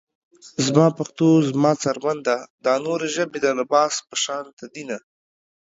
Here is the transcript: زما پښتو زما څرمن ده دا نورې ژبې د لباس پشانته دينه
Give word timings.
زما 0.65 0.87
پښتو 0.97 1.27
زما 1.49 1.71
څرمن 1.81 2.17
ده 2.27 2.37
دا 2.65 2.73
نورې 2.85 3.07
ژبې 3.15 3.37
د 3.41 3.47
لباس 3.59 3.93
پشانته 4.09 4.65
دينه 4.73 4.97